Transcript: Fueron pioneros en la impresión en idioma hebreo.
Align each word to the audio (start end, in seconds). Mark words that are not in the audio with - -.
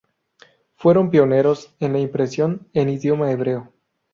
Fueron 0.77 1.11
pioneros 1.11 1.75
en 1.79 1.93
la 1.93 1.99
impresión 1.99 2.67
en 2.73 2.89
idioma 2.89 3.29
hebreo. 3.29 3.71